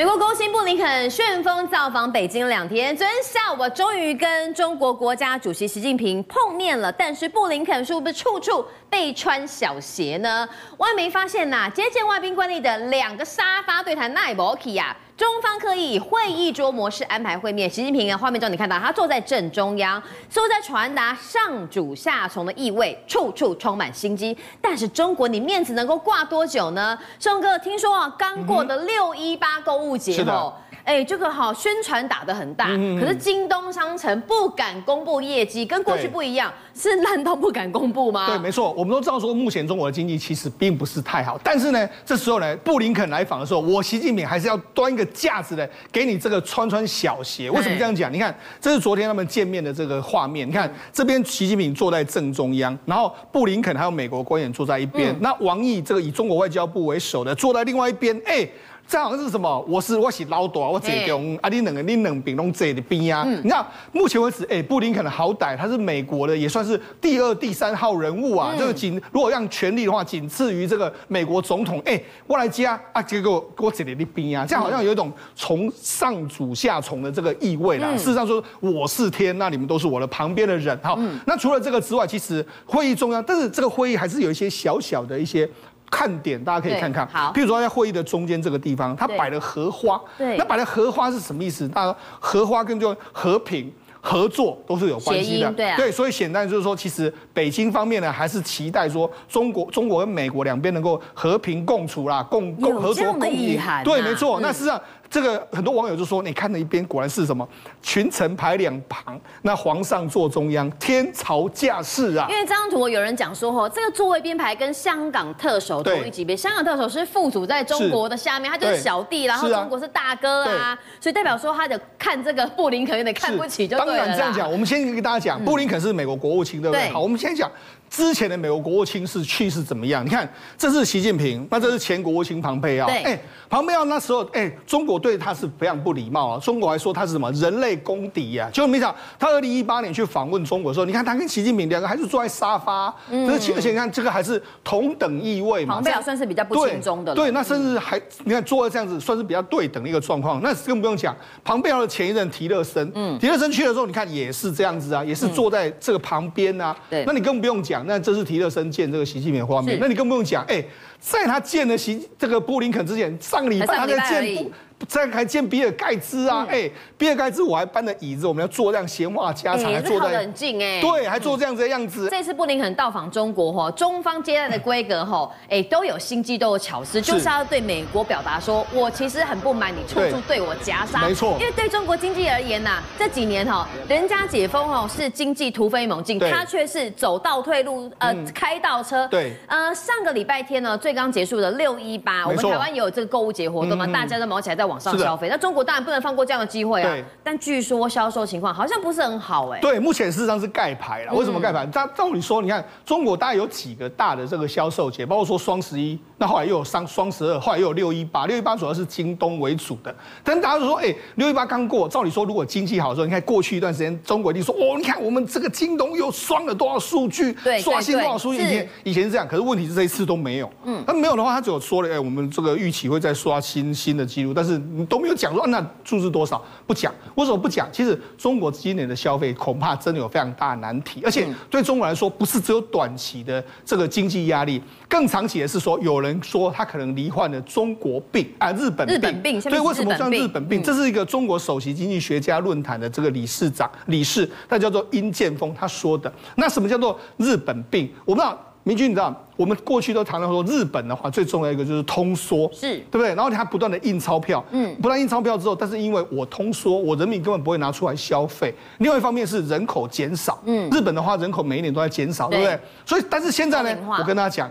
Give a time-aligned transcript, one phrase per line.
[0.00, 6.90] 美国国务卿布林肯旋风造访北京两天，昨天下午终于跟中国国家主席习近平碰面了。
[6.90, 10.48] 但是布林肯是不是处处被穿小鞋呢？
[10.78, 14.96] 外媒发现呐、接见外宾惯例的两个沙发对谈奈博基呀。
[15.20, 24.34] 中方刻意以会议桌模式安排会面，习近平啊画面中你看到他坐在正中央，似乎在传达上主下从的意味，处处充满心机。
[24.62, 26.98] 但是中国，你面子能够挂多久呢？
[27.18, 30.54] 宋哥，听说啊，刚过的六一八购物节哦。
[30.82, 38.26] 哎，这个好宣传打得很大，嗯、可是京东商城不敢公布业绩，跟过去不一样，是烂到不敢公布吗？
[38.26, 47.50] 对，没错，我们都知道说，目前中国的经济其实并不是太好，但是呢，这时候呢，布林肯来访的时候，我习近平还是要端一个架子的给你这个穿穿小鞋。
[47.50, 48.12] 为什么这样讲？
[48.12, 58.48] 你看，这是昨天他们见面的这个画面，你看这边习近平坐在正中央，然后布林肯还有美国官员坐在一边，嗯、那王毅这个以中国外交部为首的坐在另外一边，哎。
[58.90, 59.64] 这好像是什么？
[59.68, 63.24] 我是我是老大，我这种啊，你两个你两边拢坐的边啊。
[63.44, 68.52] 你看，目前为止，哎，布林肯好歹他是美国的，也算是第二、第三号人物啊。
[68.58, 71.80] 这个仅如果让权力的话，仅次于这个美国总统。
[71.84, 77.96] 哎，我来接啊，结果我坐的你边啊，这样好像有一种从上主下从的这个意味啦。
[77.96, 80.76] 事实上说，我是天，那你们都是我的旁边的人。
[80.82, 85.48] 好，那除了这个之外，其实会议中央，但是这个会议还是有一些小小的一些。
[85.90, 91.68] 看点大家可以看看，好，譬如说在会议的中间这个地方，它摆了荷花，对，那摆了荷花是什么意思？
[91.68, 104.80] 大家荷花跟就和平合作都是有关系的，对啊，对，所以显然就是说，其实北京方面呢，还是期待说中国中国跟美国两边能够和平共处啦，共共合作共赢，对，没错，那事实上。
[105.10, 107.44] 这个很多网友就说：“你看那一边果然是什么？
[107.82, 124.06] 群臣排两旁，那皇上坐中央，天朝架势啊！”因为这张图有人讲说：“吼，这个座位编排跟香港特首同一级别，香港特首是副总在中国的下面，他就是小弟，然后中国是大哥啊，所以代表说他的看这个布林肯有点看不起，就对了。
[124.06, 126.88] 当然这样讲，我们先跟大家讲，布林肯是美国国务卿，对不对？
[126.90, 127.50] 好，我们先讲。”
[127.90, 130.06] 之前的美国国务卿是去世怎么样？
[130.06, 132.86] 你看，这是习近平，那这是前国务卿庞佩奥。
[132.86, 136.38] 哎，庞佩奥那时候，哎，中国对他是非常不礼貌啊。
[136.38, 138.48] 中国还说他是什么人类公敌呀？
[138.52, 145.74] 结果没想，他二零一八年去访问中国的时候，你看他跟习近平两个还是坐在沙发，嗯，而且而且你看这个还是同等意位嘛。
[145.74, 147.12] 庞佩奥算是比较不亲中的。
[147.12, 150.40] 对，那甚至还你看坐在这样子，算是比较对等的一个状况。
[150.40, 151.12] 那更不用讲，
[151.42, 156.76] 庞佩奥的前一任提勒森，嗯，提勒森去的时候，你看也是这样子啊，也是坐在这个旁边啊。
[156.88, 158.70] 对，那你更不用讲，那这是提勒森。
[158.70, 160.68] 见这个习近平的画面，那你更不用讲，哎、欸，
[161.00, 164.46] 在他见了习这个布林肯之前，上个礼拜他在见。
[164.88, 172.08] 再还见比尔盖茨啊，哎、比尔盖茨我还搬了椅子，我们要坐这样闲话家常，还坐得很近哎，对，还坐这样子的样子。
[172.10, 181.36] 这次布林肯到访中国哈，中方接待的规格哈，哎，都有心机，都有巧思，就是要对美国表达说，我其实很不满你处处对我夹杀，没错。
[181.38, 189.06] 因为对中国经济而言呐，这几年哈，人家解封哦是经济突飞猛进，他却是走倒退路，呃，开倒车。
[189.08, 194.69] 对，呃，上个礼拜天呢，最刚结束的六一八，我们台湾也有这个购物节活动嘛，大家都忙起来在。
[194.70, 196.96] 往上消费，那中国当然不能放过这样的机会啊。
[197.24, 199.58] 但据说销售情况好像不是很好哎。
[199.60, 201.12] 对，目前事实上是盖牌了。
[201.12, 201.66] 为什么盖牌？
[201.66, 208.26] 照照理说，你看中国大概有几个大的这个销售节，包括说双十一，那后来又有双双十二，后来又有六一八。
[208.26, 209.92] 六一八主要是京东为主的。
[210.22, 218.40] 但大家都说，哎，六一八刚过，照理说如果经济好的时候，你看过去一段时间，中国一定说，哦，你看我们这个京东又刷了多少数据，刷新多少数据。
[218.40, 220.50] 以前以前是这样，可是问题是这一次都没有。
[220.64, 224.59] 嗯，那没有的话，他只有说了，哎，我们这个预期会再刷新新的记录，但是。
[224.74, 227.68] 你都没有讲说那数字多少，不讲，为什么不讲？
[227.72, 238.96] 其实中国今年的消费恐怕真的有非常大的难题，而且对中国来说，不是只有短期的这个经济压力，更长期的是说，有人说他可能罹患了中国病啊，日本病。
[238.96, 239.40] 日本病。
[239.40, 240.62] 对，为什么算日本病？
[240.62, 246.12] 这是一个中国首席经济学家论坛的这个理事长理事，他叫做殷建峰他说的。
[246.36, 247.90] 那什么叫做日本病？
[248.04, 248.38] 我不知道。
[248.62, 253.08] 明君，你知道，我们过去都谈到说，日本的话最重要一个就是通缩，是对不对？
[253.14, 258.54] 然后它不断的印钞票，嗯，不断印钞票之后，但是因为我通缩，我人民根本不会拿出来消费。
[258.78, 262.58] 另外一方面是人口减少，嗯，日本的话人口每一年都在减少，对不对？
[262.84, 264.50] 所以，但是现在呢，我跟大家讲。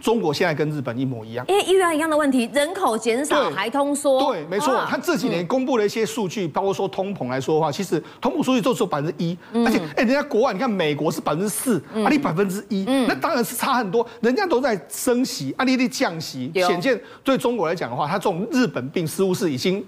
[0.00, 4.32] 中国现在跟日本一模一样，因为遇到一样的问题，人口减少还通缩。
[4.32, 4.84] 对，没错。
[4.88, 14.06] 他这几年公布了一些数据，包括说通膨来说的话，其实通膨数据就只有百分之一，而且哎，人家国外你看美国是百分之四，啊，你百分之一，那当然是差很多。
[14.20, 19.84] 人家都在升息，啊，你的降息，显见对中国来讲的话，他这种日本病似乎是已经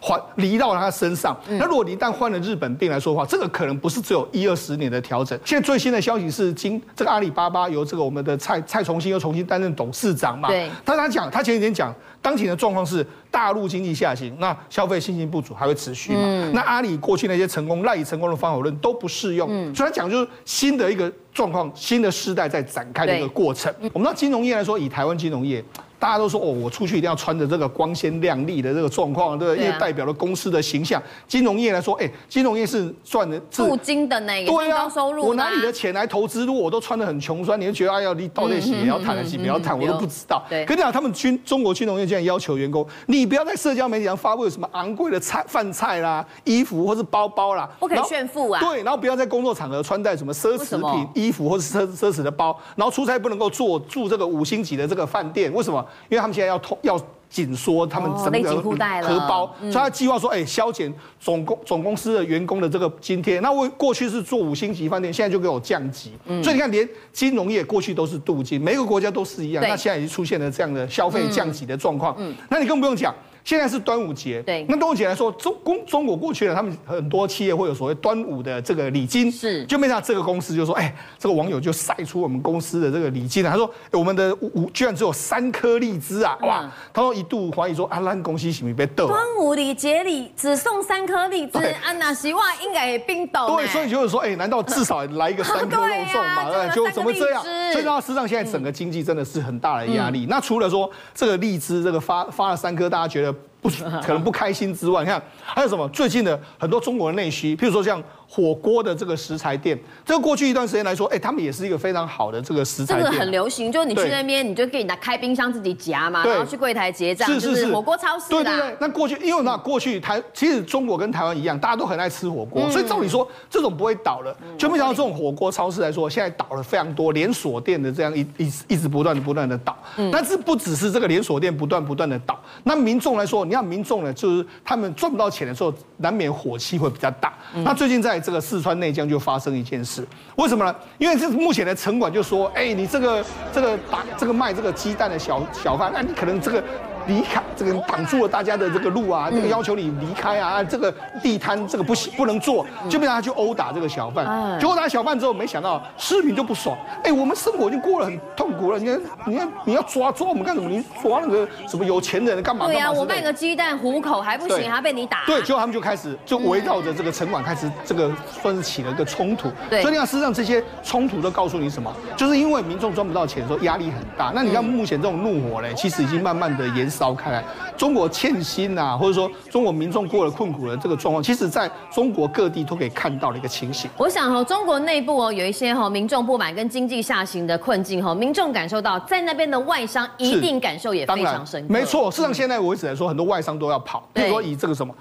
[0.00, 1.38] 还离到他身上。
[1.48, 5.38] 那如果你一旦换了日本病来说的话，这个可能不是只有一二十年的调整。
[5.44, 10.48] 现在最新的消息是，今这个阿里巴巴由这个我们的蔡蔡崇信又重新担任董事长嘛？
[10.48, 10.70] 对。
[10.84, 11.92] 他他讲，他前几天讲，
[12.22, 16.50] 当前的状况是大陆经济下行，那消费信心不足还会持续嘛？
[16.52, 19.48] 那阿里过去那些成功赖以成功的方法论都不适用。
[19.74, 23.74] 所以他讲就是新的一个状况，新的时代在展开的一个过程。
[23.92, 25.64] 我们知道金融业来说，以台湾金融业。
[25.98, 29.64] 大家都说哦，我出去一定要穿着这个光鲜亮丽的这个状况，对不对？
[29.64, 31.02] 因为代表了公司的形象。
[31.26, 35.26] 金融业来说，哎，金融业是赚的镀金的那个对啊，高收入。
[35.26, 39.78] 我拿你的钱来投资，如果我都穿得很穷酸，你就觉得哎呀，你到底是你要谈还是不要谈？
[39.78, 40.44] 我都不知道。
[40.48, 48.60] 对，跟你讲，他们军中国金融业竟然要求员工，你不要在社交媒体上发布有什么昂贵的菜饭菜啦、衣服或是包包啦，不可以炫富啊。
[48.60, 55.52] 对，然后不要在工作场合穿戴什么奢侈品、衣服或是奢奢侈的包，然后出差不能够坐住这个五星级的这个饭店。
[55.52, 55.84] 为什么？
[56.08, 56.76] 因为他们现在要通。
[56.82, 56.98] 要
[57.30, 60.90] 紧缩他们整个荷包，所以他计划说，哎，削减
[61.20, 63.38] 总公总公司的员工的这个津贴。
[63.40, 66.12] 那我过去是做五星级饭店，现在就给我降级。
[66.42, 69.62] 所以你看，连金融业过去都是镀金，每个国家都是一样。
[69.62, 72.16] 那现在已经出现了这样的消费降级的状况。
[72.48, 73.14] 那你更不用讲。
[73.48, 89.06] 现在是端午节，对，那端午节来说，中公中国过去了，他们很多企业会有所谓端午的这个礼金，是，就没想到这个公司就说，哎，这个网友就晒出我们公司的这个礼金了，他说，我们的五居然只有三颗荔枝啊，哇，他说一度怀疑说，啊，烂公司是不是被逗？
[89.06, 93.56] 端午礼节里只送三颗荔枝，啊，那希望应该也冰冻。
[93.56, 96.50] 对，所以就是说，哎，难道至少来一个三颗肉粽嘛？
[96.50, 97.42] 对，就怎么这样？
[97.72, 100.26] 所以到，事实上现在整个经济真的是很大的压力。
[100.28, 103.34] 那除了说这个荔枝这个发发了三颗，大家觉得。
[103.60, 103.68] 不
[104.02, 105.88] 可能不开心之外，你看还有什么？
[105.88, 108.02] 最近的很多中国的内需，譬如说像。
[108.30, 113.06] 火锅的这个食材店，这个过去一段时间来说，哎，他们也是一个非常好的这个食材店。
[113.06, 118.26] 这个很流行，就是你去那边，你就可以拿开冰箱自己夹嘛，然后去柜台结账，是是是，火锅超市。
[118.28, 124.36] 对对对，那过去因为那过去台其实中国跟台湾一样，大家都很爱吃火锅，所以照理说这种不会倒了。
[124.58, 129.76] 就没想到这种火锅超市来说，现在倒了非常多连锁店的这样一一一直不断的不断的倒。
[130.12, 137.32] 但是不只是这个连锁店不断不断的倒，那民众来说，你看民众呢，就是他们赚不到钱的时候，难免火气会比较大。
[137.64, 138.88] 那最近在这个四川内。
[138.92, 140.04] 江就发生一件事，
[140.36, 140.74] 为什么呢？
[140.98, 146.64] 因为这目前的城管就说，哎，你这个这个打这个卖这个鸡蛋的小小贩，那你可能这个。
[147.08, 154.58] 离开这个挡住了大家的这个路啊，这个要求你离开啊，这个地摊这个不行不能做，就被他去殴打这个小贩。
[154.60, 160.68] 就殴打小贩之后，没想到市民就不爽，哎，我们生活已经过得很痛苦了，你看，你看你要抓抓我们干什么？
[160.68, 162.66] 你抓那个什么有钱人干嘛？
[162.66, 165.24] 对呀，我卖个鸡蛋糊口还不行，还要被你打。
[165.26, 168.10] 对，结果他们就开始就围绕着这个城管开始这个
[168.42, 169.50] 算是起了一个冲突。
[169.70, 171.90] 对，所以你看，事实上这些冲突都告诉你什么？
[172.16, 174.30] 就是因为民众赚不到钱的时候压力很大。
[174.34, 177.44] 那你看目前这种怒火嘞，其实已经慢慢的延烧开来。
[177.76, 183.88] 中国欠薪呐，或者说中国民众过了困苦的这个状况，其实在中国各地都可以看到的一个情形。
[183.96, 191.72] 我想哈，中国内部哦有一些哈民众不满跟经济下行的困境哈，民众感受到，在那边的外商一定感受也非常深刻。
[191.72, 194.08] 没错，事实上现在为止来说，很多外商都要跑。
[194.12, 194.92] 比如说以这个什么，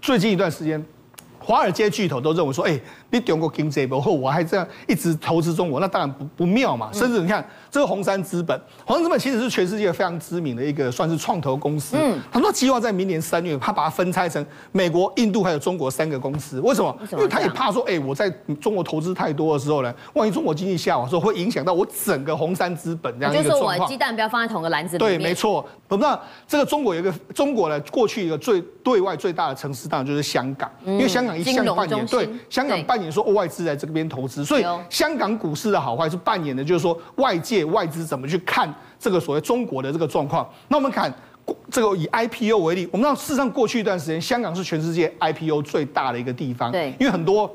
[0.00, 0.82] 最近一段时间，
[1.38, 6.88] 华尔街巨头都认为说，哎，你中国经济不好，我还这样一直投资中国，那当然不不妙嘛。
[6.92, 7.46] 甚至你看。
[7.72, 11.96] 这个红杉资本，红杉资本其实是全世界非常知名的一个算是创投公司。
[11.98, 16.60] 嗯，他说计划在明年三月，他把它分拆成美国、印度还有中国三个公司。
[16.60, 16.94] 为什么？
[17.12, 18.28] 因为他也怕说，哎，我在
[18.60, 23.74] 中国投资太多的时候呢，万一中国经济下滑的时候，会影响到我整个红杉资本这样一个状况。
[23.74, 25.18] 就是我鸡蛋不要放在同个篮子里面。
[25.18, 25.66] 对，没错。
[25.88, 37.61] 我们知道这个中国有一个中国呢，过去一个最对外最大的城市当然就是香港，因为香港一向扮演对香港扮演说外资在这边投资，所以香港股市的好坏是扮演的，就是说外界。
[37.64, 40.48] 外资怎么去看这个所谓中国的这个状况？
[40.68, 41.12] 那我们看
[41.70, 47.50] 这个以 IPO 为例，我们知道事实上过去一段时间，香港是全世界 IPO 最大的一个地方，对，因为很多。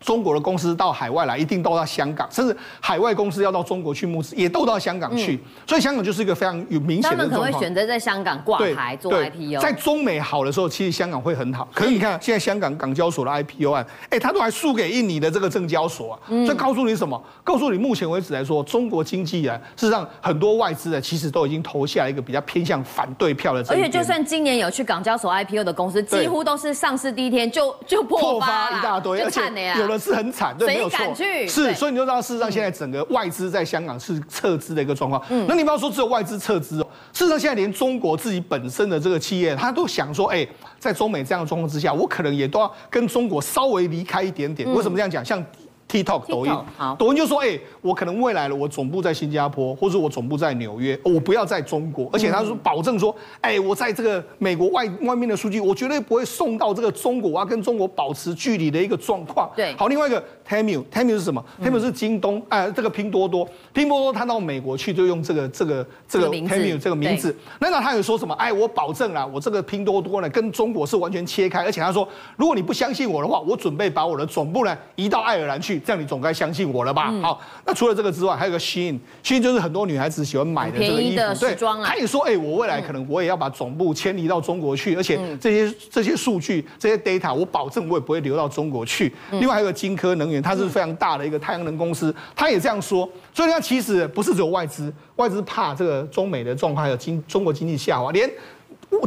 [0.00, 5.34] 中国的公司到海外来，一定都到香港，甚至海外公司要到中国去募资，也都到香港去。
[5.34, 7.10] 嗯、所以香港就是一个非常有明显的。
[7.10, 9.60] 他们可能会选择在香港挂牌做 IPO。
[9.60, 11.68] 在中美好的时候，其实香港会很好。
[11.74, 16.20] 可是你看，现在香港港交所的 IPO 案，哎，他都还输给印尼的这个证交所啊。
[16.28, 17.22] 嗯、所以告诉你什么？
[17.44, 23.60] 告诉你，目前为止来说，中国经济啊，事实上很多外资啊，其实都已经投下一个比较偏向反对票的。
[23.68, 29.42] 而且，就算今年有去港交所 IPO 的公司，几乎都是上市第一天就就破发一大堆，而且
[29.78, 30.68] 有的是很惨，对。
[30.68, 35.22] 没有错，是，所以你就知道，事实上现在整个外资在香港是撤资的一个状况。
[35.28, 40.46] 嗯，那你不要说只有外资撤资哦，事实上现在连中国自己本身的这个企业，他都想说，哎，
[40.78, 44.70] 在中美这样的状况之下，我可能也都要跟中国稍微离开一点点。
[44.72, 45.24] 为什么这样讲？
[45.24, 45.44] 像。
[45.90, 59.50] TikTok 抖音，好，抖音就说，哎，我可能未来了，我总部在新加坡，或者我总部在纽约，我不要在中国，而且他说保证说，哎，我在这个美国外外面的数据，我绝对不会送到这个中国，我要跟中国保持距离的一个状况。
[59.56, 68.32] 对，好，另外一个 Temu，Temu 是什么？Temu 是京东，哎，这个拼多多，拼多多他到美国去就用这个这个这个 Temu 这个名字，那那他有说什么？
[68.34, 72.06] 哎，我保证啊，我这个拼多多呢跟中国是完全切开，而且他说，
[72.36, 75.79] 如果你不相信我的话，我准备把我的总部呢移到爱尔兰去。
[75.84, 77.08] 这样你总该相信我了吧？
[77.10, 89.12] 嗯、好，那除了这个之外，还有个 Shein，Shein 就是很多女孩子喜欢买的这个衣服，对，他也说，哎、欸，我未来可能我也要把总部迁移到中国去，而且这些这些数据、这些 data，我保证我也不会流到中国去。
[89.32, 93.08] 另外还有个金科能源，它是非常大的一个太阳能公司，他也这样说。
[93.32, 98.28] 所以你看，其实不是只有外资，外资怕这个中美的状况，还有经中国经济下滑，连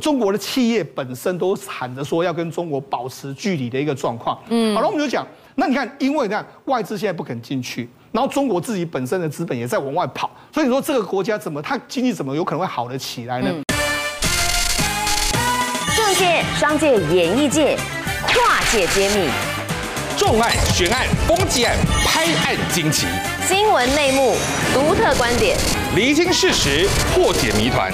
[0.02, 4.38] 中国的企业本身都喊着说要跟中国保持距离的一个状况。
[4.50, 5.26] 嗯，好了，我们就讲。
[5.56, 13.50] 那你看，因为你看外资现在不肯进去，然后中国自己本身的资本也在往外跑，所以你说这个国家怎么它经济怎么有可能会好得起来呢？
[13.52, 13.64] 嗯、
[15.96, 17.78] 政界、商界、演艺界，
[18.26, 19.30] 跨界揭秘，
[20.18, 23.06] 重案、悬案、攻击案、拍案惊奇，
[23.48, 24.36] 新闻内幕、
[24.74, 25.56] 独特观点，
[25.96, 27.94] 厘清事实，破解谜团。